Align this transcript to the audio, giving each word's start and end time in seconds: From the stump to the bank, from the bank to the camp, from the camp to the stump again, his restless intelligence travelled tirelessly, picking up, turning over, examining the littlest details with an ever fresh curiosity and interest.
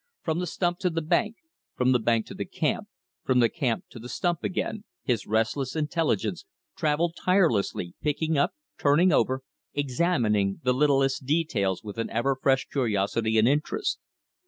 From 0.23 0.39
the 0.39 0.47
stump 0.47 0.79
to 0.79 0.89
the 0.89 1.03
bank, 1.03 1.35
from 1.75 1.91
the 1.91 1.99
bank 1.99 2.25
to 2.25 2.33
the 2.33 2.43
camp, 2.45 2.87
from 3.23 3.37
the 3.39 3.49
camp 3.49 3.83
to 3.91 3.99
the 3.99 4.09
stump 4.09 4.43
again, 4.43 4.83
his 5.03 5.27
restless 5.27 5.75
intelligence 5.75 6.43
travelled 6.75 7.15
tirelessly, 7.23 7.93
picking 8.01 8.35
up, 8.35 8.55
turning 8.79 9.11
over, 9.11 9.43
examining 9.75 10.59
the 10.63 10.73
littlest 10.73 11.27
details 11.27 11.83
with 11.83 11.99
an 11.99 12.09
ever 12.09 12.35
fresh 12.35 12.65
curiosity 12.65 13.37
and 13.37 13.47
interest. 13.47 13.99